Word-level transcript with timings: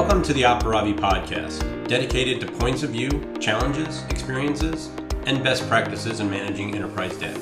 Welcome 0.00 0.22
to 0.22 0.32
the 0.32 0.44
Aparavi 0.44 0.96
podcast, 0.98 1.86
dedicated 1.86 2.40
to 2.40 2.50
points 2.50 2.82
of 2.82 2.88
view, 2.88 3.10
challenges, 3.38 4.02
experiences, 4.04 4.88
and 5.26 5.44
best 5.44 5.68
practices 5.68 6.20
in 6.20 6.30
managing 6.30 6.74
enterprise 6.74 7.14
data. 7.18 7.38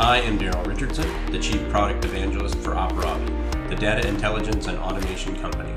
I 0.00 0.16
am 0.20 0.38
Daryl 0.38 0.66
Richardson, 0.66 1.06
the 1.30 1.38
Chief 1.38 1.60
Product 1.68 2.02
Evangelist 2.06 2.56
for 2.56 2.70
Aparavi, 2.70 3.68
the 3.68 3.76
data 3.76 4.08
intelligence 4.08 4.68
and 4.68 4.78
automation 4.78 5.36
company. 5.36 5.70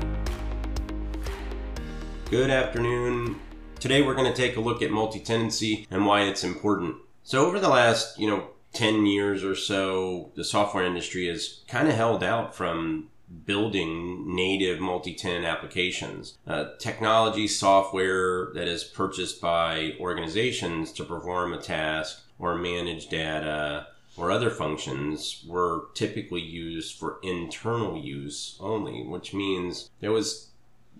Good 2.30 2.48
afternoon. 2.48 3.38
Today 3.78 4.00
we're 4.00 4.14
going 4.14 4.32
to 4.32 4.36
take 4.36 4.56
a 4.56 4.60
look 4.60 4.80
at 4.80 4.90
multi-tenancy 4.90 5.86
and 5.90 6.06
why 6.06 6.22
it's 6.22 6.42
important. 6.42 6.96
So 7.24 7.44
over 7.44 7.60
the 7.60 7.68
last, 7.68 8.18
you 8.18 8.26
know, 8.26 8.46
10 8.72 9.04
years 9.04 9.44
or 9.44 9.54
so, 9.54 10.30
the 10.34 10.44
software 10.44 10.86
industry 10.86 11.28
has 11.28 11.60
kind 11.68 11.88
of 11.88 11.94
held 11.94 12.24
out 12.24 12.54
from 12.54 13.10
building 13.44 14.34
native 14.34 14.80
multi-tenant 14.80 15.44
applications. 15.44 16.38
Uh, 16.46 16.66
technology 16.78 17.48
software 17.48 18.52
that 18.54 18.68
is 18.68 18.84
purchased 18.84 19.40
by 19.40 19.94
organizations 20.00 20.92
to 20.92 21.04
perform 21.04 21.52
a 21.52 21.60
task 21.60 22.22
or 22.38 22.56
manage 22.56 23.08
data 23.08 23.86
or 24.16 24.30
other 24.30 24.50
functions 24.50 25.44
were 25.46 25.88
typically 25.94 26.40
used 26.40 26.98
for 26.98 27.18
internal 27.22 27.98
use 27.98 28.56
only, 28.60 29.02
which 29.02 29.34
means 29.34 29.90
there 30.00 30.12
was 30.12 30.50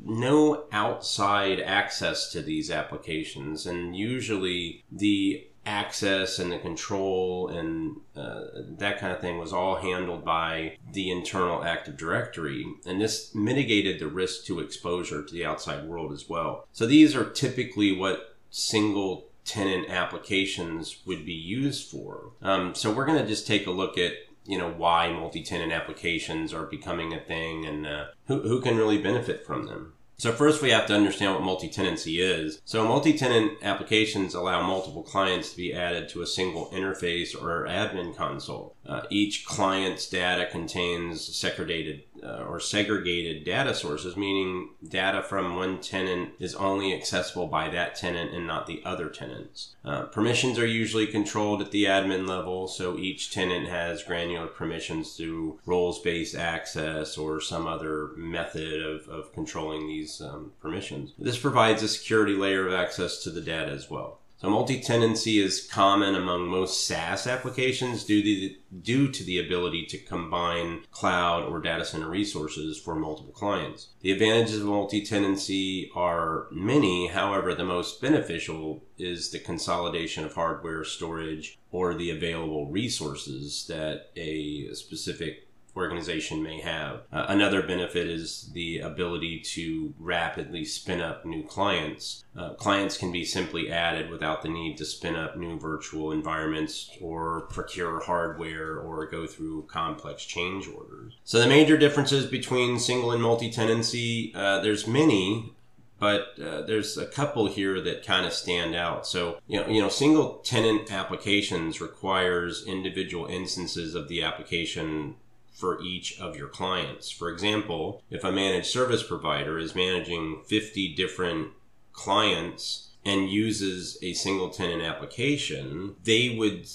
no 0.05 0.65
outside 0.73 1.61
access 1.61 2.30
to 2.30 2.43
these 2.43 2.71
applications 2.71 3.66
and 3.66 3.97
usually 3.97 4.85
the 4.93 5.47
access 5.66 6.38
and 6.38 6.51
the 6.51 6.59
control 6.59 7.48
and 7.48 7.97
uh, 8.16 8.43
that 8.79 8.98
kind 8.98 9.12
of 9.12 9.20
thing 9.20 9.38
was 9.38 9.52
all 9.52 9.77
handled 9.77 10.24
by 10.24 10.79
the 10.93 11.10
internal 11.10 11.65
Active 11.65 11.96
Directory. 11.96 12.65
And 12.87 13.01
this 13.01 13.35
mitigated 13.35 13.99
the 13.99 14.07
risk 14.07 14.45
to 14.46 14.60
exposure 14.60 15.24
to 15.24 15.35
the 15.35 15.45
outside 15.45 15.85
world 15.85 16.13
as 16.13 16.29
well. 16.29 16.66
So 16.73 16.87
these 16.87 17.15
are 17.16 17.29
typically 17.29 17.93
what 17.93 18.37
single 18.51 19.26
tenant 19.45 19.91
applications 19.91 20.99
would 21.04 21.26
be 21.26 21.32
used 21.32 21.91
for. 21.91 22.30
Um, 22.43 22.74
so 22.74 22.93
we're 22.93 23.07
going 23.07 23.23
to 23.23 23.26
just 23.26 23.46
take 23.46 23.66
a 23.66 23.71
look 23.71 23.98
at 23.98 24.13
you 24.45 24.59
know 24.59 24.71
why 24.71 25.10
multi-tenant 25.10 25.73
applications 25.73 26.54
are 26.54 26.66
becoming 26.66 27.13
a 27.13 27.19
thing 27.21 27.66
and 27.66 27.85
uh, 27.85 28.04
who, 28.26 28.43
who 28.43 28.60
can 28.60 28.76
really 28.76 28.98
benefit 28.98 29.45
from 29.45 29.66
them 29.66 29.93
so 30.19 30.33
first 30.33 30.63
we 30.63 30.71
have 30.71 30.87
to 30.87 30.95
understand 30.95 31.35
what 31.35 31.43
multi-tenancy 31.43 32.21
is. 32.21 32.61
So 32.65 32.87
multi-tenant 32.87 33.59
applications 33.63 34.35
allow 34.35 34.67
multiple 34.67 35.03
clients 35.03 35.51
to 35.51 35.57
be 35.57 35.75
added 35.75 36.09
to 36.11 36.23
a 36.23 36.27
single 36.27 36.71
interface 36.71 37.35
or 37.35 37.67
admin 37.67 38.17
console. 38.17 38.76
Uh, 38.88 39.02
each 39.10 39.45
client's 39.45 40.09
data 40.09 40.46
contains 40.46 41.37
segregated 41.37 42.04
uh, 42.23 42.45
or 42.48 42.59
segregated 42.60 43.45
data 43.45 43.74
sources, 43.74 44.16
meaning 44.16 44.70
data 44.88 45.23
from 45.23 45.56
one 45.56 45.80
tenant 45.80 46.30
is 46.38 46.54
only 46.54 46.95
accessible 46.95 47.46
by 47.46 47.68
that 47.68 47.95
tenant 47.95 48.32
and 48.34 48.46
not 48.46 48.66
the 48.66 48.80
other 48.84 49.09
tenants. 49.09 49.74
Uh, 49.84 50.02
permissions 50.02 50.59
are 50.59 50.66
usually 50.66 51.07
controlled 51.07 51.60
at 51.60 51.70
the 51.70 51.84
admin 51.84 52.29
level, 52.29 52.66
so 52.68 52.96
each 52.96 53.30
tenant 53.32 53.68
has 53.68 54.02
granular 54.02 54.46
permissions 54.46 55.16
through 55.16 55.59
roles-based 55.66 56.34
access 56.34 57.18
or 57.18 57.40
some 57.40 57.66
other 57.66 58.10
method 58.16 58.82
of, 58.82 59.09
of 59.09 59.32
controlling 59.32 59.87
these 59.87 60.20
um, 60.20 60.52
permissions. 60.60 61.12
This 61.18 61.38
provides 61.38 61.82
a 61.82 61.88
security 61.88 62.34
layer 62.34 62.66
of 62.66 62.74
access 62.74 63.23
to 63.24 63.30
the 63.30 63.40
data 63.40 63.73
as 63.73 63.90
well. 63.90 64.19
So 64.38 64.50
multi-tenancy 64.50 65.38
is 65.38 65.66
common 65.66 66.15
among 66.15 66.48
most 66.48 66.87
SaaS 66.87 67.26
applications 67.26 68.04
due 68.04 68.22
to, 68.22 68.28
the, 68.28 68.59
due 68.82 69.10
to 69.10 69.25
the 69.25 69.38
ability 69.38 69.87
to 69.87 69.98
combine 69.98 70.84
cloud 70.91 71.44
or 71.44 71.59
data 71.59 71.87
center 71.87 72.10
resources 72.10 72.78
for 72.78 72.94
multiple 72.94 73.32
clients. 73.32 73.88
The 74.03 74.12
advantages 74.12 74.60
of 74.60 74.66
multi-tenancy 74.66 75.91
are 75.94 76.48
many. 76.50 77.06
However, 77.06 77.54
the 77.54 77.64
most 77.64 78.02
beneficial 78.02 78.82
is 78.98 79.30
the 79.30 79.38
consolidation 79.38 80.26
of 80.26 80.34
hardware 80.34 80.84
storage 80.84 81.58
or 81.72 81.94
the 81.94 82.10
available 82.10 82.70
resources 82.70 83.66
that 83.69 84.10
a 84.16 84.69
specific 84.75 85.45
organization 85.76 86.42
may 86.42 86.60
have. 86.60 87.03
Uh, 87.12 87.26
another 87.28 87.62
benefit 87.62 88.06
is 88.06 88.50
the 88.54 88.78
ability 88.78 89.41
to 89.41 89.94
rapidly 89.98 90.64
spin 90.64 91.00
up 91.00 91.25
new 91.25 91.42
clients. 91.44 92.25
Uh, 92.37 92.50
clients 92.54 92.97
can 92.97 93.12
be 93.12 93.25
simply 93.25 93.70
added 93.70 94.10
without 94.10 94.42
the 94.42 94.48
need 94.48 94.76
to 94.76 94.84
spin 94.84 95.14
up 95.16 95.37
new 95.37 95.59
virtual 95.59 96.12
environments 96.12 96.91
or 97.00 97.42
procure 97.42 98.00
hardware 98.00 98.78
or 98.78 99.06
go 99.06 99.26
through 99.26 99.62
complex 99.62 100.25
change 100.25 100.66
orders. 100.69 101.14
So 101.25 101.38
the 101.38 101.47
major 101.47 101.76
differences 101.76 102.26
between 102.26 102.78
single 102.78 103.12
and 103.12 103.22
multi-tenancy, 103.22 104.32
uh, 104.34 104.60
there's 104.60 104.87
many, 104.87 105.53
but 105.98 106.38
uh, 106.43 106.62
there's 106.62 106.98
a 106.98 107.06
couple 107.06 107.47
here 107.47 107.81
that 107.81 108.04
kind 108.04 108.26
of 108.26 108.32
stand 108.32 108.75
out. 108.75 109.06
So, 109.06 109.38
you 109.47 109.60
know, 109.60 109.66
you 109.66 109.81
know, 109.81 109.88
single 109.88 110.38
tenant 110.44 110.93
applications 110.93 111.81
requires 111.81 112.66
individual 112.66 113.26
instances 113.26 113.94
of 113.94 114.08
the 114.08 114.22
application 114.22 115.16
for 115.56 115.81
each 115.81 116.21
of 116.21 116.37
your 116.37 116.49
clients. 116.49 117.11
For 117.11 117.31
example, 117.31 118.03
if 118.11 118.22
a 118.25 118.31
managed 118.31 118.67
service 118.67 119.03
provider 119.03 119.59
is 119.59 119.75
managing 119.75 120.43
50 120.47 120.94
different 120.94 121.49
clients 121.94 122.91
and 123.06 123.31
uses 123.31 123.97
a 124.03 124.12
single 124.12 124.50
tenant 124.50 124.83
application, 124.83 125.97
they 126.05 126.37
would 126.37 126.69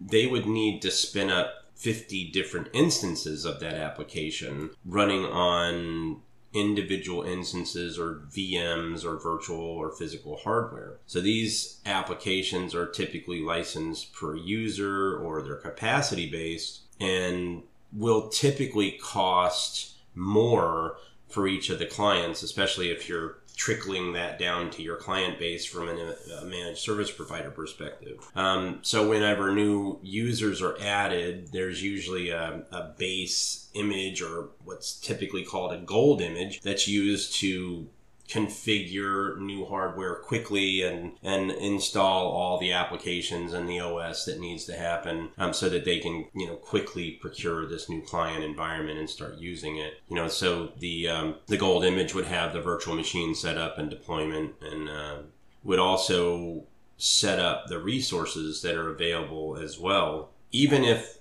they 0.00 0.26
would 0.26 0.46
need 0.46 0.80
to 0.82 0.90
spin 0.90 1.30
up 1.30 1.64
50 1.76 2.30
different 2.30 2.68
instances 2.72 3.44
of 3.44 3.60
that 3.60 3.74
application 3.74 4.70
running 4.84 5.24
on 5.24 6.20
individual 6.54 7.24
instances 7.24 7.98
or 7.98 8.22
VMs 8.30 9.04
or 9.04 9.18
virtual 9.18 9.58
or 9.58 9.90
physical 9.90 10.36
hardware. 10.36 10.98
So 11.06 11.20
these 11.20 11.80
applications 11.84 12.74
are 12.74 12.86
typically 12.86 13.42
licensed 13.42 14.14
per 14.14 14.36
user 14.36 15.16
or 15.18 15.42
they're 15.42 15.56
capacity 15.56 16.30
based 16.30 16.83
and 17.00 17.62
will 17.92 18.28
typically 18.28 18.92
cost 18.92 19.94
more 20.14 20.96
for 21.28 21.46
each 21.46 21.70
of 21.70 21.78
the 21.78 21.86
clients, 21.86 22.42
especially 22.42 22.90
if 22.90 23.08
you're 23.08 23.38
trickling 23.56 24.12
that 24.14 24.38
down 24.38 24.68
to 24.68 24.82
your 24.82 24.96
client 24.96 25.38
base 25.38 25.64
from 25.64 25.88
a 25.88 26.44
managed 26.44 26.78
service 26.78 27.10
provider 27.10 27.50
perspective. 27.50 28.18
Um, 28.34 28.80
so 28.82 29.08
whenever 29.08 29.54
new 29.54 29.98
users 30.02 30.60
are 30.60 30.76
added, 30.80 31.50
there's 31.52 31.82
usually 31.82 32.30
a, 32.30 32.64
a 32.72 32.94
base 32.98 33.68
image 33.74 34.22
or 34.22 34.48
what's 34.64 34.98
typically 34.98 35.44
called 35.44 35.72
a 35.72 35.78
gold 35.78 36.20
image 36.20 36.60
that's 36.62 36.88
used 36.88 37.36
to 37.36 37.88
configure 38.34 39.38
new 39.38 39.64
hardware 39.64 40.16
quickly 40.16 40.82
and 40.82 41.12
and 41.22 41.52
install 41.52 42.32
all 42.32 42.58
the 42.58 42.72
applications 42.72 43.52
and 43.52 43.68
the 43.68 43.78
OS 43.78 44.24
that 44.24 44.40
needs 44.40 44.64
to 44.64 44.76
happen 44.76 45.28
um, 45.38 45.52
so 45.52 45.68
that 45.68 45.84
they 45.84 46.00
can 46.00 46.26
you 46.34 46.46
know 46.46 46.56
quickly 46.56 47.12
procure 47.12 47.66
this 47.66 47.88
new 47.88 48.02
client 48.02 48.42
environment 48.42 48.98
and 48.98 49.08
start 49.08 49.36
using 49.36 49.76
it. 49.76 49.94
You 50.08 50.16
know 50.16 50.28
so 50.28 50.72
the 50.78 51.08
um, 51.08 51.36
the 51.46 51.56
gold 51.56 51.84
image 51.84 52.14
would 52.14 52.26
have 52.26 52.52
the 52.52 52.60
virtual 52.60 52.96
machine 52.96 53.34
set 53.34 53.56
up 53.56 53.78
and 53.78 53.88
deployment 53.88 54.54
and 54.60 54.88
uh, 54.88 55.16
would 55.62 55.78
also 55.78 56.64
set 56.96 57.38
up 57.38 57.68
the 57.68 57.78
resources 57.78 58.62
that 58.62 58.74
are 58.74 58.90
available 58.90 59.56
as 59.56 59.78
well. 59.78 60.30
Even 60.50 60.84
if 60.84 61.18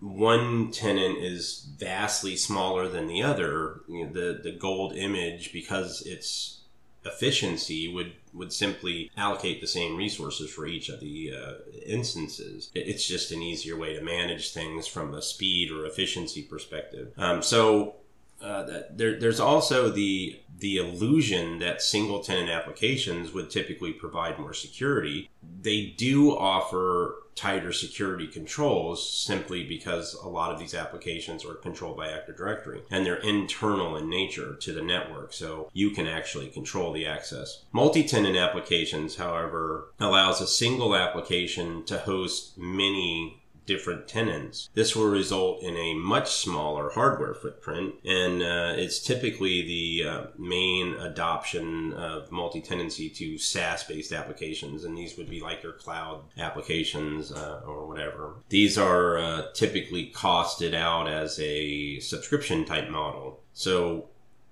one 0.00 0.70
tenant 0.70 1.18
is 1.18 1.66
vastly 1.76 2.36
smaller 2.36 2.88
than 2.88 3.08
the 3.08 3.22
other, 3.22 3.80
you 3.88 4.04
know, 4.04 4.12
the 4.12 4.40
the 4.42 4.52
gold 4.52 4.94
image 4.94 5.52
because 5.52 6.02
its 6.02 6.60
efficiency 7.04 7.92
would 7.92 8.12
would 8.32 8.52
simply 8.52 9.10
allocate 9.16 9.60
the 9.60 9.66
same 9.66 9.96
resources 9.96 10.50
for 10.50 10.66
each 10.66 10.88
of 10.88 11.00
the 11.00 11.32
uh, 11.34 11.54
instances. 11.86 12.70
It's 12.74 13.06
just 13.06 13.32
an 13.32 13.42
easier 13.42 13.76
way 13.76 13.94
to 13.94 14.02
manage 14.02 14.52
things 14.52 14.86
from 14.86 15.14
a 15.14 15.22
speed 15.22 15.70
or 15.70 15.86
efficiency 15.86 16.42
perspective. 16.42 17.12
Um, 17.16 17.42
so 17.42 17.96
uh, 18.40 18.82
there, 18.90 19.18
there's 19.18 19.40
also 19.40 19.90
the 19.90 20.40
the 20.58 20.78
illusion 20.78 21.60
that 21.60 21.80
single 21.80 22.20
tenant 22.20 22.50
applications 22.50 23.32
would 23.32 23.48
typically 23.48 23.92
provide 23.92 24.38
more 24.38 24.52
security. 24.52 25.30
They 25.62 25.94
do 25.96 26.36
offer 26.36 27.22
tighter 27.36 27.72
security 27.72 28.26
controls 28.26 29.08
simply 29.08 29.62
because 29.62 30.14
a 30.14 30.28
lot 30.28 30.50
of 30.52 30.58
these 30.58 30.74
applications 30.74 31.44
are 31.44 31.54
controlled 31.54 31.96
by 31.96 32.10
Active 32.10 32.36
Directory 32.36 32.82
and 32.90 33.06
they're 33.06 33.14
internal 33.16 33.96
in 33.96 34.10
nature 34.10 34.56
to 34.56 34.72
the 34.72 34.82
network. 34.82 35.32
So 35.32 35.70
you 35.72 35.90
can 35.90 36.08
actually 36.08 36.48
control 36.48 36.92
the 36.92 37.06
access. 37.06 37.62
Multi-tenant 37.70 38.36
applications, 38.36 39.14
however, 39.14 39.92
allows 40.00 40.40
a 40.40 40.48
single 40.48 40.96
application 40.96 41.84
to 41.84 41.98
host 41.98 42.58
many 42.58 43.40
different 43.68 44.08
tenants. 44.08 44.70
This 44.74 44.96
will 44.96 45.08
result 45.08 45.62
in 45.62 45.76
a 45.76 45.94
much 45.94 46.32
smaller 46.32 46.90
hardware 46.90 47.34
footprint, 47.34 47.94
and 48.04 48.42
uh, 48.42 48.72
it's 48.76 48.98
typically 48.98 49.62
the 49.62 50.08
uh, 50.08 50.26
main 50.38 50.94
adoption 50.94 51.92
of 51.92 52.32
multi 52.32 52.62
tenancy 52.62 53.10
to 53.10 53.38
SaaS 53.38 53.84
based 53.84 54.12
applications, 54.12 54.84
and 54.84 54.96
these 54.96 55.16
would 55.18 55.28
be 55.28 55.40
like 55.40 55.62
your 55.62 55.74
cloud 55.74 56.22
applications 56.38 57.30
uh, 57.30 57.60
or 57.66 57.86
whatever. 57.86 58.36
These 58.48 58.78
are 58.78 59.18
uh, 59.18 59.42
typically 59.52 60.10
costed 60.12 60.74
out 60.74 61.06
as 61.06 61.38
a 61.38 62.00
subscription 62.00 62.64
type 62.64 62.88
model. 62.88 63.40
So 63.52 64.08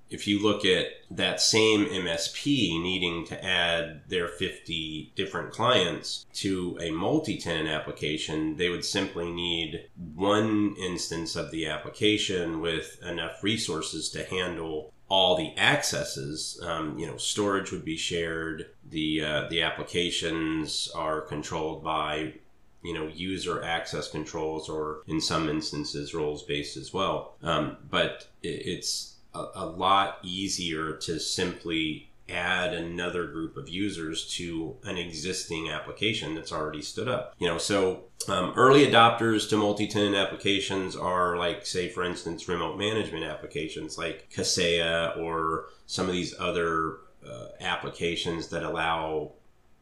if 0.09 0.27
you 0.27 0.43
look 0.43 0.65
at 0.65 0.87
that 1.11 1.41
same 1.41 1.87
MSP 1.87 2.81
needing 2.81 3.27
to 3.27 3.45
add 3.45 4.03
their 4.09 4.29
50 4.29 5.13
different 5.17 5.53
clients 5.53 6.27
to 6.35 6.79
a 6.81 6.91
multi 6.91 7.39
tenant 7.39 7.69
application, 7.69 8.57
they 8.57 8.69
would 8.69 8.85
simply 8.85 9.31
need 9.33 9.89
one 10.15 10.75
instance 10.77 11.35
of 11.37 11.51
the 11.51 11.67
application 11.67 12.61
with 12.61 12.99
enough 13.03 13.43
resources 13.43 14.09
to 14.11 14.25
handle 14.25 14.93
all 15.09 15.37
the 15.37 15.57
accesses. 15.59 16.61
Um, 16.63 16.99
you 16.99 17.07
know, 17.07 17.17
storage 17.17 17.73
would 17.73 17.85
be 17.85 17.97
shared. 17.97 18.67
The 18.89 19.25
uh, 19.25 19.49
the 19.49 19.63
applications 19.63 20.89
are 20.95 21.21
controlled 21.21 21.83
by 21.83 22.35
you 22.83 22.95
know 22.95 23.09
user 23.09 23.63
access 23.63 24.09
controls, 24.11 24.69
or 24.69 25.03
in 25.07 25.21
some 25.21 25.49
instances 25.49 26.15
roles 26.15 26.45
based 26.45 26.77
as 26.77 26.93
well. 26.93 27.37
Um, 27.43 27.77
but 27.91 28.29
it's 28.43 29.16
a, 29.37 29.65
a 29.65 29.67
lot 29.67 30.19
easier 30.23 30.97
to 30.97 31.19
simply 31.19 32.11
add 32.29 32.75
another 32.75 33.27
group 33.27 33.57
of 33.57 33.69
users 33.69 34.27
to 34.27 34.77
an 34.85 34.97
existing 34.97 35.69
application 35.71 36.35
that's 36.35 36.53
already 36.53 36.83
stood 36.83 37.09
up. 37.09 37.35
You 37.39 37.47
know, 37.47 37.59
so 37.59 38.05
um, 38.29 38.53
early 38.57 38.87
adopters 38.87 39.49
to 39.51 39.57
multi-tenant 39.57 40.17
applications 40.17 40.97
are 40.97 41.37
like, 41.37 41.65
say, 41.65 41.89
for 41.89 42.03
instance, 42.03 42.49
remote 42.49 42.79
management 42.79 43.25
applications 43.25 43.97
like 43.97 44.29
Kaseya 44.31 45.17
or 45.19 45.67
some 45.87 46.07
of 46.07 46.13
these 46.13 46.35
other 46.39 46.99
uh, 47.25 47.49
applications 47.61 48.49
that 48.49 48.65
allow 48.65 49.33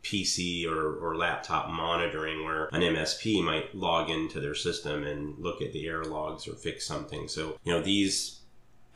PC 0.03 0.67
or, 0.67 0.97
or 0.97 1.17
laptop 1.17 1.71
monitoring 1.71 2.45
where 2.45 2.69
an 2.73 2.83
MSP 2.83 3.43
might 3.43 3.75
log 3.75 4.11
into 4.11 4.39
their 4.39 4.55
system 4.55 5.03
and 5.03 5.39
look 5.39 5.63
at 5.63 5.73
the 5.73 5.87
error 5.87 6.05
logs 6.05 6.47
or 6.47 6.53
fix 6.53 6.87
something. 6.87 7.27
So, 7.27 7.57
you 7.65 7.73
know, 7.73 7.81
these 7.81 8.41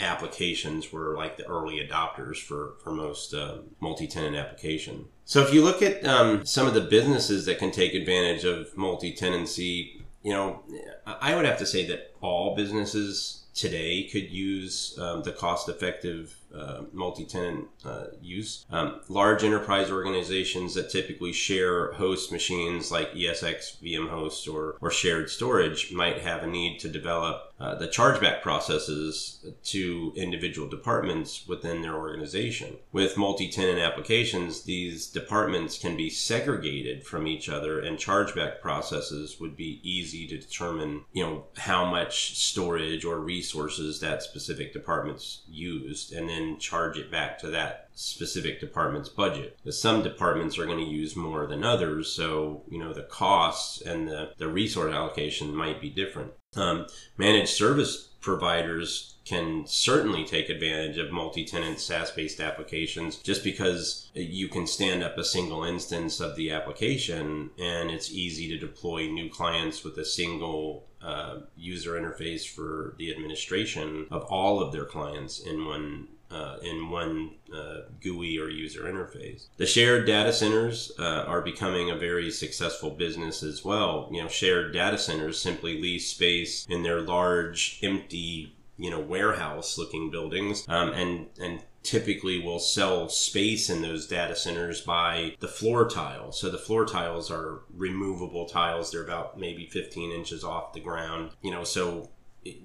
applications 0.00 0.92
were 0.92 1.16
like 1.16 1.36
the 1.36 1.46
early 1.46 1.86
adopters 1.86 2.36
for, 2.36 2.74
for 2.82 2.92
most 2.92 3.34
uh, 3.34 3.58
multi-tenant 3.80 4.36
application. 4.36 5.06
So 5.24 5.42
if 5.42 5.52
you 5.52 5.62
look 5.62 5.82
at 5.82 6.04
um, 6.06 6.46
some 6.46 6.66
of 6.66 6.74
the 6.74 6.80
businesses 6.80 7.46
that 7.46 7.58
can 7.58 7.70
take 7.70 7.94
advantage 7.94 8.44
of 8.44 8.76
multi-tenancy, 8.76 10.04
you 10.22 10.32
know, 10.32 10.62
I 11.04 11.34
would 11.34 11.44
have 11.44 11.58
to 11.58 11.66
say 11.66 11.86
that 11.88 12.14
all 12.20 12.54
businesses 12.54 13.44
today 13.54 14.04
could 14.04 14.30
use 14.30 14.96
um, 15.00 15.22
the 15.22 15.32
cost-effective 15.32 16.37
uh, 16.54 16.82
multi-tenant 16.92 17.66
uh, 17.84 18.06
use. 18.20 18.64
Um, 18.70 19.00
large 19.08 19.44
enterprise 19.44 19.90
organizations 19.90 20.74
that 20.74 20.90
typically 20.90 21.32
share 21.32 21.92
host 21.92 22.32
machines 22.32 22.90
like 22.90 23.12
ESX, 23.12 23.80
VM 23.82 24.08
host, 24.08 24.48
or, 24.48 24.76
or 24.80 24.90
shared 24.90 25.30
storage 25.30 25.92
might 25.92 26.20
have 26.20 26.42
a 26.42 26.46
need 26.46 26.78
to 26.80 26.88
develop 26.88 27.52
uh, 27.60 27.74
the 27.74 27.88
chargeback 27.88 28.40
processes 28.40 29.44
to 29.64 30.12
individual 30.16 30.68
departments 30.68 31.46
within 31.48 31.82
their 31.82 31.96
organization. 31.96 32.76
With 32.92 33.16
multi-tenant 33.16 33.80
applications, 33.80 34.62
these 34.62 35.08
departments 35.08 35.76
can 35.76 35.96
be 35.96 36.08
segregated 36.08 37.04
from 37.04 37.26
each 37.26 37.48
other 37.48 37.80
and 37.80 37.98
chargeback 37.98 38.60
processes 38.60 39.40
would 39.40 39.56
be 39.56 39.80
easy 39.82 40.26
to 40.28 40.38
determine, 40.38 41.04
you 41.12 41.24
know, 41.24 41.44
how 41.56 41.84
much 41.84 42.38
storage 42.38 43.04
or 43.04 43.18
resources 43.18 43.98
that 44.00 44.22
specific 44.22 44.72
department's 44.72 45.42
used 45.48 46.12
and 46.12 46.28
then 46.28 46.37
charge 46.58 46.96
it 46.96 47.10
back 47.10 47.38
to 47.40 47.48
that 47.48 47.88
specific 47.94 48.60
department's 48.60 49.08
budget. 49.08 49.58
Some 49.70 50.02
departments 50.02 50.58
are 50.58 50.66
going 50.66 50.78
to 50.78 50.84
use 50.84 51.16
more 51.16 51.46
than 51.46 51.64
others, 51.64 52.12
so, 52.12 52.62
you 52.70 52.78
know, 52.78 52.92
the 52.92 53.02
costs 53.02 53.80
and 53.82 54.06
the, 54.06 54.30
the 54.38 54.48
resource 54.48 54.94
allocation 54.94 55.54
might 55.54 55.80
be 55.80 55.90
different. 55.90 56.32
Um, 56.56 56.86
managed 57.16 57.50
service 57.50 58.08
providers 58.20 59.16
can 59.24 59.66
certainly 59.66 60.24
take 60.24 60.48
advantage 60.48 60.96
of 60.96 61.12
multi-tenant 61.12 61.78
SaaS-based 61.78 62.40
applications 62.40 63.16
just 63.16 63.44
because 63.44 64.10
you 64.14 64.48
can 64.48 64.66
stand 64.66 65.02
up 65.02 65.18
a 65.18 65.24
single 65.24 65.64
instance 65.64 66.18
of 66.18 66.34
the 66.34 66.50
application 66.50 67.50
and 67.58 67.90
it's 67.90 68.10
easy 68.10 68.48
to 68.48 68.58
deploy 68.58 69.06
new 69.06 69.28
clients 69.28 69.84
with 69.84 69.98
a 69.98 70.04
single 70.04 70.86
uh, 71.02 71.40
user 71.56 71.92
interface 71.92 72.48
for 72.48 72.94
the 72.98 73.12
administration 73.12 74.06
of 74.10 74.24
all 74.24 74.60
of 74.60 74.72
their 74.72 74.86
clients 74.86 75.38
in 75.38 75.64
one 75.66 76.08
uh, 76.30 76.56
in 76.62 76.90
one 76.90 77.30
uh, 77.54 77.80
GUI 78.00 78.38
or 78.38 78.50
user 78.50 78.82
interface. 78.82 79.46
The 79.56 79.66
shared 79.66 80.06
data 80.06 80.32
centers 80.32 80.92
uh, 80.98 81.24
are 81.26 81.40
becoming 81.40 81.90
a 81.90 81.96
very 81.96 82.30
successful 82.30 82.90
business 82.90 83.42
as 83.42 83.64
well. 83.64 84.08
You 84.12 84.22
know, 84.22 84.28
shared 84.28 84.72
data 84.72 84.98
centers 84.98 85.40
simply 85.40 85.80
lease 85.80 86.10
space 86.10 86.66
in 86.68 86.82
their 86.82 87.00
large, 87.00 87.80
empty, 87.82 88.56
you 88.76 88.90
know, 88.90 89.00
warehouse-looking 89.00 90.10
buildings, 90.10 90.64
um, 90.68 90.90
and 90.90 91.26
and 91.40 91.62
typically 91.82 92.38
will 92.38 92.58
sell 92.58 93.08
space 93.08 93.70
in 93.70 93.80
those 93.80 94.06
data 94.06 94.36
centers 94.36 94.82
by 94.82 95.34
the 95.40 95.48
floor 95.48 95.88
tile. 95.88 96.32
So 96.32 96.50
the 96.50 96.58
floor 96.58 96.84
tiles 96.84 97.30
are 97.30 97.60
removable 97.74 98.46
tiles. 98.46 98.90
They're 98.90 99.04
about 99.04 99.38
maybe 99.38 99.66
15 99.66 100.10
inches 100.10 100.44
off 100.44 100.74
the 100.74 100.80
ground. 100.80 101.30
You 101.40 101.50
know, 101.50 101.64
so 101.64 102.10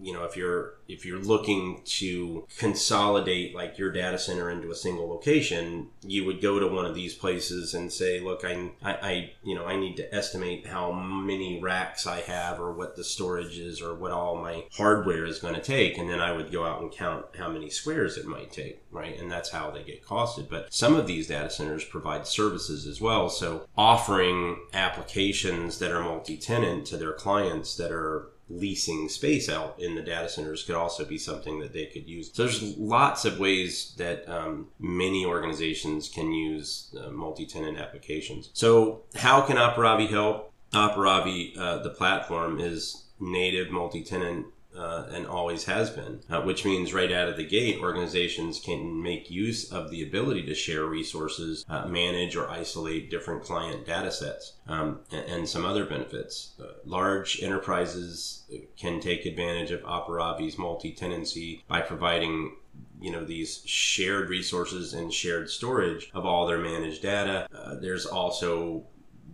you 0.02 0.14
know 0.14 0.24
if 0.24 0.36
you're 0.38 0.76
if 0.88 1.06
you're 1.06 1.20
looking 1.20 1.82
to 1.86 2.46
consolidate 2.58 3.56
like 3.56 3.78
your 3.78 3.92
data 3.92 4.18
center 4.18 4.50
into 4.50 4.72
a 4.72 4.76
single 4.76 5.08
location 5.08 5.88
you 6.06 6.26
would 6.26 6.42
go 6.42 6.60
to 6.60 6.68
one 6.68 6.86
of 6.86 6.96
these 6.96 7.14
places 7.14 7.74
and 7.74 7.92
say 7.92 8.20
look 8.20 8.44
I, 8.44 8.72
I, 8.82 8.92
I 8.92 9.32
you 9.44 9.56
know 9.56 9.66
i 9.66 9.76
need 9.76 9.98
to 9.98 10.16
estimate 10.16 10.68
how 10.68 10.92
many 10.92 11.62
racks 11.62 12.08
i 12.08 12.22
have 12.22 12.60
or 12.60 12.74
what 12.74 12.96
the 12.96 13.04
storage 13.04 13.58
is 13.58 13.82
or 13.82 13.96
what 13.96 14.12
all 14.12 14.36
my 14.36 14.66
hardware 14.74 15.26
is 15.26 15.40
going 15.40 15.56
to 15.56 15.62
take. 15.62 15.98
And 15.98 16.10
then 16.10 16.20
i 16.20 16.32
would 16.32 16.52
go 16.52 16.66
out 16.66 16.82
and 16.82 16.92
count 16.92 17.26
how 17.38 17.50
many 17.50 17.70
squares 17.70 18.18
it 18.18 18.26
might 18.26 18.52
take 18.52 18.84
right? 18.94 19.20
And 19.20 19.30
that's 19.30 19.50
how 19.50 19.72
they 19.72 19.84
get 19.84 20.06
costed. 20.06 20.50
But 20.50 20.74
some 20.74 20.96
of 20.96 21.08
these 21.08 21.28
data 21.28 21.50
centers 21.50 21.84
provide 21.84 22.28
services 22.28 22.86
as 22.86 23.02
well. 23.02 23.30
So 23.30 23.68
offering 23.76 24.58
applications 24.74 25.80
that 25.80 25.92
are 25.92 26.04
multi-tenant 26.04 26.86
to 26.88 26.98
their 26.98 27.14
clients 27.14 27.76
that 27.78 27.92
are 27.92 28.30
leasing 28.50 29.10
space 29.10 29.50
out 29.50 29.80
in 29.80 29.96
the 29.96 30.02
data 30.02 30.30
centers 30.30 30.64
could 30.64 30.76
also 30.76 31.06
be 31.06 31.18
something 31.18 31.60
that 31.60 31.74
they 31.74 31.86
could 31.86 32.08
use. 32.08 32.30
So 32.34 32.44
there's 32.44 32.78
lots 32.78 33.26
of 33.26 33.40
ways 33.40 33.94
that 33.98 34.28
um, 34.30 34.68
many 34.80 35.26
organizations 35.26 36.10
can 36.10 36.32
use 36.32 36.96
uh, 37.00 37.10
multi-tenant 37.10 37.78
applications. 37.78 38.50
So 38.54 39.04
how 39.16 39.42
can 39.42 39.58
Aparavi 39.58 40.10
help? 40.10 40.52
Aparavi, 40.74 41.58
uh, 41.58 41.78
the 41.80 41.90
platform, 41.92 42.60
is 42.60 43.04
native 43.20 43.72
multi-tenant 43.72 44.48
uh, 44.76 45.06
and 45.12 45.28
always 45.28 45.66
has 45.66 45.90
been, 45.90 46.20
uh, 46.30 46.42
which 46.42 46.66
means 46.66 46.94
right 46.94 47.12
out 47.12 47.30
of 47.30 47.38
the 47.38 47.46
gate, 47.46 47.80
organizations 47.82 48.60
can 48.60 49.02
make 49.02 49.30
use 49.30 49.72
of 49.72 49.90
the 49.90 50.04
ability 50.04 50.44
to 50.44 50.56
share 50.56 50.86
resources, 50.86 51.66
uh, 51.70 51.88
manage 51.88 52.36
or 52.36 52.50
isolate 52.50 53.10
different 53.10 53.44
client 53.44 53.86
data 53.86 54.12
sets, 54.12 54.54
um, 54.68 55.00
and, 55.12 55.26
and, 55.26 55.50
some 55.50 55.66
other 55.66 55.86
benefits. 55.86 56.54
Uh, 56.60 56.74
large 56.86 57.42
enterprises 57.42 58.44
can 58.78 59.00
take 59.00 59.26
advantage 59.26 59.72
of 59.72 59.82
Aparavi's 59.82 60.58
multi-tenancy 60.58 61.64
by 61.68 61.82
providing 61.82 62.56
you 63.00 63.12
know 63.12 63.24
these 63.26 63.62
shared 63.66 64.30
resources 64.30 64.94
and 64.94 65.14
shared 65.14 65.50
storage 65.50 66.10
of 66.14 66.26
all 66.26 66.48
their 66.48 66.60
managed 66.60 67.02
data. 67.02 67.48
Uh, 67.54 67.76
there's 67.76 68.06
also 68.06 68.86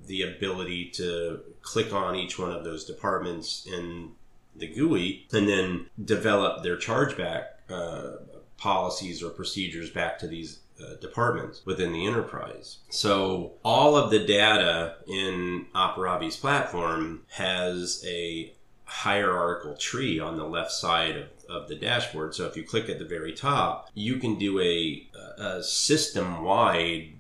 the 0.08 0.24
ability 0.24 0.90
to 0.90 1.40
click 1.62 1.94
on 1.94 2.16
each 2.16 2.40
one 2.40 2.52
of 2.52 2.64
those 2.64 2.84
departments 2.84 3.68
in 3.68 4.12
the 4.56 4.68
GUI 4.68 5.28
and 5.32 5.48
then 5.48 5.88
develop 6.04 6.64
their 6.64 6.78
chargeback 6.78 7.46
uh, 7.70 8.18
policies 8.58 9.24
or 9.24 9.30
procedures 9.30 9.90
back 9.90 10.20
to 10.20 10.28
these 10.28 10.60
uh, 10.82 10.96
departments 11.02 11.66
within 11.66 11.92
the 11.92 12.06
enterprise. 12.06 12.80
So 12.90 13.54
all 13.64 13.96
of 13.96 14.12
the 14.12 14.20
data 14.20 14.96
in 15.08 15.68
Aparavi's 15.76 16.38
platform 16.38 17.24
has 17.32 18.04
a 18.08 18.54
hierarchical 18.86 19.76
tree 19.76 20.20
on 20.20 20.38
the 20.38 20.46
left 20.46 20.72
side 20.72 21.16
of, 21.16 21.28
of 21.50 21.68
the 21.70 21.76
dashboard. 21.76 22.34
So 22.34 22.48
if 22.48 22.58
you 22.58 22.64
click 22.64 22.90
at 22.90 22.98
the 22.98 23.06
very 23.06 23.34
top, 23.34 23.90
you 23.94 24.18
can 24.18 24.38
do 24.40 24.60
a, 24.60 25.08
a 25.38 25.64
system 25.64 26.44
wide 26.44 27.14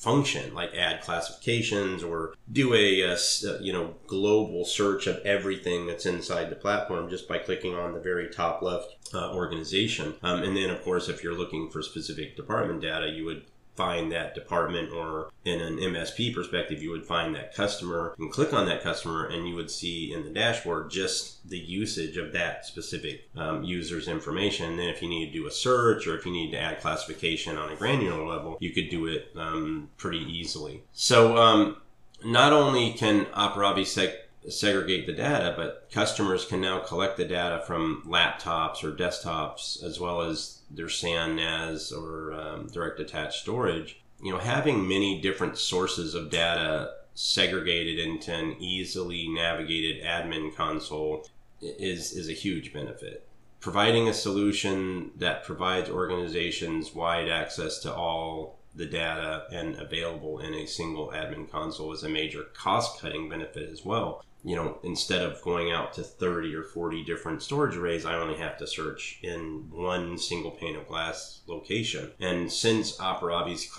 function 0.00 0.54
like 0.54 0.74
add 0.74 1.02
classifications 1.02 2.02
or 2.02 2.34
do 2.50 2.72
a, 2.74 3.02
a, 3.02 3.18
you 3.60 3.70
know 3.70 3.94
global 4.06 4.64
search 4.64 5.06
of 5.06 5.18
everything 5.26 5.86
that's 5.86 6.06
inside 6.06 6.48
the 6.48 6.56
platform 6.56 7.10
just 7.10 7.28
by 7.28 7.36
clicking 7.36 7.74
on 7.74 7.92
the 7.92 8.00
very 8.00 8.28
top 8.30 8.62
left 8.62 8.96
uh, 9.12 9.34
organization. 9.34 10.14
Um, 10.22 10.42
and 10.42 10.56
then 10.56 10.70
of 10.70 10.82
course 10.82 11.08
if 11.08 11.22
you're 11.22 11.36
looking 11.36 11.68
for 11.68 11.82
specific 11.82 12.34
department 12.34 12.80
data 12.80 13.10
you 13.10 13.26
would 13.26 13.42
find 13.80 14.12
that 14.12 14.34
department 14.34 14.92
or 14.92 15.30
in 15.46 15.58
an 15.58 15.78
MSP 15.78 16.34
perspective, 16.34 16.82
you 16.82 16.90
would 16.90 17.06
find 17.06 17.34
that 17.34 17.54
customer 17.54 18.14
and 18.18 18.30
click 18.30 18.52
on 18.52 18.66
that 18.66 18.82
customer 18.82 19.24
and 19.24 19.48
you 19.48 19.54
would 19.54 19.70
see 19.70 20.12
in 20.12 20.22
the 20.22 20.28
dashboard 20.28 20.90
just 20.90 21.48
the 21.48 21.58
usage 21.58 22.18
of 22.18 22.30
that 22.34 22.66
specific 22.66 23.30
um, 23.38 23.64
user's 23.64 24.06
information. 24.06 24.68
And 24.68 24.78
then 24.78 24.88
if 24.88 25.00
you 25.00 25.08
need 25.08 25.32
to 25.32 25.32
do 25.32 25.46
a 25.46 25.50
search 25.50 26.06
or 26.06 26.14
if 26.14 26.26
you 26.26 26.32
need 26.32 26.50
to 26.50 26.58
add 26.58 26.82
classification 26.82 27.56
on 27.56 27.72
a 27.72 27.76
granular 27.76 28.26
level, 28.26 28.58
you 28.60 28.70
could 28.70 28.90
do 28.90 29.06
it 29.06 29.28
um, 29.34 29.88
pretty 29.96 30.18
easily. 30.18 30.82
So 30.92 31.38
um, 31.38 31.78
not 32.22 32.52
only 32.52 32.92
can 32.92 33.24
Aparavi 33.26 33.86
sec- 33.86 34.28
segregate 34.48 35.06
the 35.06 35.12
data, 35.12 35.54
but 35.56 35.88
customers 35.92 36.44
can 36.44 36.60
now 36.60 36.78
collect 36.80 37.16
the 37.16 37.24
data 37.24 37.62
from 37.66 38.02
laptops 38.06 38.82
or 38.82 38.92
desktops 38.92 39.82
as 39.82 40.00
well 40.00 40.22
as 40.22 40.62
their 40.70 40.88
SAN, 40.88 41.36
NAS, 41.36 41.92
or 41.92 42.32
um, 42.32 42.66
direct 42.68 43.00
attached 43.00 43.42
storage. 43.42 44.00
You 44.22 44.32
know, 44.32 44.38
having 44.38 44.88
many 44.88 45.20
different 45.20 45.58
sources 45.58 46.14
of 46.14 46.30
data 46.30 46.92
segregated 47.14 47.98
into 47.98 48.32
an 48.32 48.56
easily 48.60 49.28
navigated 49.28 50.02
admin 50.02 50.54
console 50.54 51.26
is 51.60 52.12
is 52.12 52.28
a 52.28 52.34
huge 52.34 52.72
benefit. 52.72 53.26
Providing 53.60 54.08
a 54.08 54.14
solution 54.14 55.10
that 55.16 55.44
provides 55.44 55.90
organizations 55.90 56.94
wide 56.94 57.28
access 57.28 57.78
to 57.80 57.94
all 57.94 58.58
the 58.74 58.86
data 58.86 59.44
and 59.52 59.76
available 59.76 60.38
in 60.38 60.54
a 60.54 60.66
single 60.66 61.08
admin 61.08 61.50
console 61.50 61.92
is 61.92 62.02
a 62.02 62.08
major 62.08 62.44
cost 62.54 63.00
cutting 63.00 63.28
benefit 63.28 63.68
as 63.70 63.84
well. 63.84 64.24
You 64.42 64.56
know, 64.56 64.78
instead 64.82 65.22
of 65.22 65.42
going 65.42 65.70
out 65.70 65.92
to 65.94 66.02
30 66.02 66.54
or 66.54 66.62
40 66.62 67.04
different 67.04 67.42
storage 67.42 67.76
arrays, 67.76 68.06
I 68.06 68.14
only 68.14 68.36
have 68.36 68.56
to 68.58 68.66
search 68.66 69.18
in 69.22 69.68
one 69.70 70.16
single 70.16 70.52
pane 70.52 70.76
of 70.76 70.88
glass 70.88 71.40
location. 71.46 72.12
And 72.20 72.50
since 72.50 72.96
Aparavi's 72.96 73.70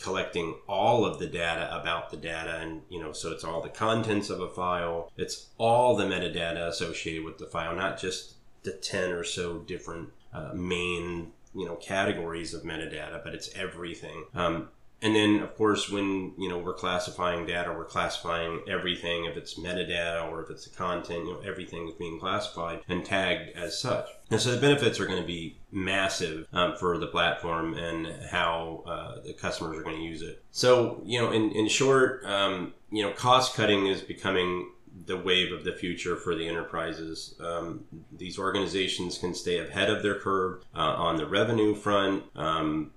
collecting 0.00 0.54
all 0.66 1.04
of 1.04 1.18
the 1.18 1.26
data 1.26 1.68
about 1.78 2.10
the 2.10 2.16
data 2.16 2.56
and 2.58 2.80
you 2.88 2.98
know 2.98 3.12
so 3.12 3.30
it's 3.30 3.44
all 3.44 3.60
the 3.60 3.68
contents 3.68 4.30
of 4.30 4.40
a 4.40 4.48
file 4.48 5.12
it's 5.18 5.48
all 5.58 5.94
the 5.94 6.04
metadata 6.04 6.66
associated 6.68 7.22
with 7.22 7.36
the 7.36 7.46
file 7.46 7.76
not 7.76 8.00
just 8.00 8.34
the 8.62 8.72
10 8.72 9.12
or 9.12 9.22
so 9.22 9.58
different 9.58 10.08
uh, 10.32 10.52
main 10.54 11.32
you 11.54 11.66
know 11.66 11.76
categories 11.76 12.54
of 12.54 12.62
metadata 12.62 13.22
but 13.22 13.34
it's 13.34 13.54
everything 13.54 14.24
um, 14.34 14.68
and 15.02 15.14
then 15.14 15.40
of 15.40 15.54
course 15.56 15.90
when 15.90 16.32
you 16.38 16.48
know 16.48 16.58
we're 16.58 16.74
classifying 16.74 17.46
data 17.46 17.72
we're 17.72 17.84
classifying 17.84 18.60
everything 18.68 19.24
if 19.24 19.36
it's 19.36 19.58
metadata 19.58 20.30
or 20.30 20.42
if 20.42 20.50
it's 20.50 20.66
the 20.66 20.76
content 20.76 21.26
you 21.26 21.32
know 21.32 21.40
everything 21.40 21.88
is 21.88 21.94
being 21.94 22.18
classified 22.18 22.80
and 22.88 23.04
tagged 23.04 23.56
as 23.56 23.80
such 23.80 24.06
and 24.30 24.40
so 24.40 24.50
the 24.50 24.60
benefits 24.60 25.00
are 25.00 25.06
going 25.06 25.20
to 25.20 25.26
be 25.26 25.58
massive 25.72 26.46
um, 26.52 26.76
for 26.76 26.98
the 26.98 27.06
platform 27.06 27.74
and 27.74 28.06
how 28.30 28.82
uh, 28.86 29.20
the 29.22 29.32
customers 29.32 29.78
are 29.78 29.82
going 29.82 29.96
to 29.96 30.02
use 30.02 30.22
it 30.22 30.42
so 30.50 31.00
you 31.04 31.20
know 31.20 31.30
in, 31.30 31.50
in 31.52 31.68
short 31.68 32.24
um, 32.24 32.72
you 32.90 33.02
know 33.02 33.12
cost 33.12 33.54
cutting 33.54 33.86
is 33.86 34.00
becoming 34.00 34.70
the 35.06 35.16
wave 35.16 35.52
of 35.52 35.64
the 35.64 35.72
future 35.72 36.16
for 36.16 36.34
the 36.34 36.46
enterprises. 36.46 37.34
Um, 37.40 37.84
these 38.12 38.38
organizations 38.38 39.18
can 39.18 39.34
stay 39.34 39.58
ahead 39.58 39.88
of 39.88 40.02
their 40.02 40.18
curve 40.18 40.64
uh, 40.74 40.78
on 40.78 41.16
the 41.16 41.26
revenue 41.26 41.74
front. 41.74 42.24
Um, 42.34 42.92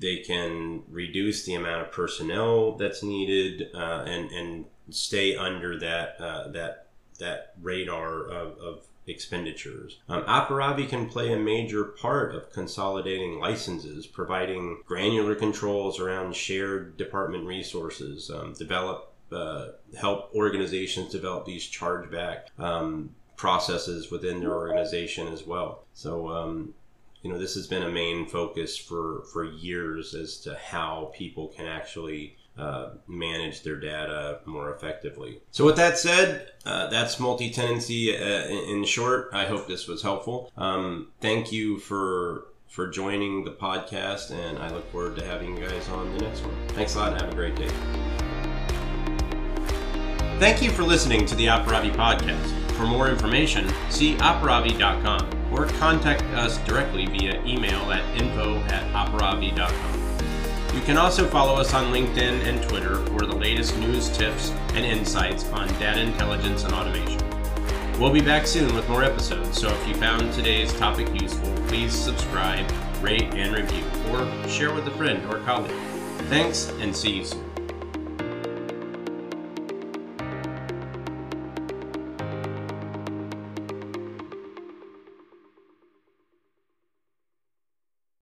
they 0.00 0.18
can 0.18 0.82
reduce 0.88 1.44
the 1.44 1.54
amount 1.54 1.82
of 1.82 1.92
personnel 1.92 2.72
that's 2.72 3.02
needed 3.02 3.70
uh, 3.74 4.04
and 4.06 4.30
and 4.30 4.64
stay 4.90 5.36
under 5.36 5.78
that 5.78 6.16
uh, 6.20 6.48
that 6.48 6.88
that 7.18 7.54
radar 7.62 8.24
of, 8.24 8.58
of 8.58 8.86
expenditures. 9.06 9.98
Um, 10.08 10.22
Aparavi 10.24 10.88
can 10.88 11.08
play 11.08 11.32
a 11.32 11.38
major 11.38 11.84
part 11.84 12.34
of 12.34 12.52
consolidating 12.52 13.38
licenses, 13.38 14.06
providing 14.06 14.82
granular 14.86 15.34
controls 15.34 15.98
around 15.98 16.36
shared 16.36 16.96
department 16.96 17.46
resources, 17.46 18.30
um, 18.30 18.54
develop 18.54 19.12
uh, 19.32 19.68
help 19.98 20.30
organizations 20.34 21.10
develop 21.10 21.46
these 21.46 21.68
chargeback 21.68 22.42
um, 22.58 23.14
processes 23.36 24.10
within 24.10 24.40
their 24.40 24.52
organization 24.54 25.26
as 25.28 25.46
well. 25.46 25.84
So 25.94 26.28
um, 26.28 26.74
you 27.22 27.32
know 27.32 27.38
this 27.38 27.54
has 27.54 27.66
been 27.66 27.82
a 27.82 27.90
main 27.90 28.26
focus 28.26 28.76
for 28.76 29.22
for 29.32 29.44
years 29.44 30.14
as 30.14 30.38
to 30.40 30.54
how 30.56 31.12
people 31.14 31.48
can 31.48 31.66
actually 31.66 32.36
uh, 32.58 32.90
manage 33.08 33.62
their 33.62 33.76
data 33.76 34.40
more 34.44 34.74
effectively. 34.74 35.40
So, 35.52 35.64
with 35.64 35.76
that 35.76 35.96
said, 35.96 36.52
uh, 36.66 36.88
that's 36.88 37.18
multi 37.18 37.50
tenancy 37.50 38.16
uh, 38.16 38.46
in, 38.46 38.68
in, 38.68 38.84
short. 38.84 39.30
I 39.32 39.46
hope 39.46 39.66
this 39.66 39.88
was 39.88 40.02
helpful. 40.02 40.52
Um, 40.56 41.08
thank 41.20 41.50
you 41.50 41.78
for 41.78 42.48
for 42.68 42.88
joining 42.88 43.44
the 43.44 43.52
podcast, 43.52 44.32
and 44.32 44.58
I 44.58 44.70
look 44.70 44.90
forward 44.92 45.16
to 45.16 45.24
having 45.24 45.56
you 45.56 45.66
guys 45.66 45.88
on 45.88 46.12
the 46.16 46.24
next 46.24 46.40
one. 46.40 46.54
Thanks 46.68 46.94
a 46.94 46.98
lot. 46.98 47.20
Have 47.20 47.32
a 47.32 47.34
great 47.34 47.56
day. 47.56 47.70
Thank 50.38 50.60
you 50.60 50.70
for 50.70 50.82
listening 50.82 51.24
to 51.26 51.34
the 51.36 51.46
Aparavi 51.46 51.94
podcast. 51.94 52.72
For 52.72 52.84
more 52.84 53.08
information, 53.08 53.72
see 53.90 54.16
aparavi.com 54.16 55.41
or 55.52 55.66
contact 55.66 56.22
us 56.34 56.58
directly 56.64 57.06
via 57.06 57.44
email 57.44 57.92
at 57.92 58.04
info 58.20 58.56
at 58.68 58.82
aparavi.com. 58.92 60.02
You 60.74 60.80
can 60.80 60.96
also 60.96 61.26
follow 61.28 61.54
us 61.56 61.74
on 61.74 61.92
LinkedIn 61.92 62.46
and 62.46 62.62
Twitter 62.62 63.04
for 63.06 63.26
the 63.26 63.36
latest 63.36 63.76
news, 63.78 64.08
tips, 64.16 64.50
and 64.74 64.86
insights 64.86 65.44
on 65.50 65.68
data 65.78 66.00
intelligence 66.00 66.64
and 66.64 66.72
automation. 66.72 67.20
We'll 68.00 68.12
be 68.12 68.22
back 68.22 68.46
soon 68.46 68.74
with 68.74 68.88
more 68.88 69.04
episodes, 69.04 69.60
so 69.60 69.68
if 69.68 69.86
you 69.86 69.94
found 69.94 70.32
today's 70.32 70.72
topic 70.74 71.08
useful, 71.20 71.52
please 71.68 71.92
subscribe, 71.92 72.66
rate, 73.02 73.34
and 73.34 73.54
review, 73.54 73.84
or 74.10 74.48
share 74.48 74.72
with 74.72 74.88
a 74.88 74.90
friend 74.92 75.22
or 75.30 75.40
colleague. 75.40 75.76
Thanks, 76.28 76.70
and 76.80 76.96
see 76.96 77.18
you 77.18 77.24
soon. 77.24 77.51